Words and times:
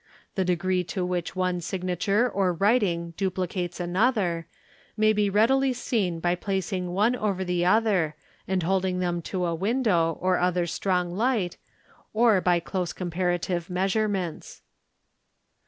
The 0.33 0.43
degree 0.43 0.83
to 0.85 1.05
which 1.05 1.35
one 1.35 1.61
signature 1.61 2.27
or 2.27 2.53
writing 2.53 3.13
duplicates 3.17 3.79
another 3.79 4.47
may 4.97 5.13
be 5.13 5.29
rea 5.29 5.45
dily 5.45 5.75
seen 5.75 6.19
by 6.19 6.33
placing 6.33 6.89
one 6.91 7.15
over 7.15 7.43
the 7.45 7.65
other 7.65 8.15
and 8.47 8.63
holding 8.63 8.97
them 8.97 9.21
to 9.21 9.45
a 9.45 9.53
window— 9.53 10.17
or 10.19 10.39
other 10.39 10.65
strong 10.65 11.11
light, 11.15 11.57
or 12.13 12.41
by 12.41 12.59
close 12.59 12.93
comparative 12.93 13.69
measurements. 13.69 14.63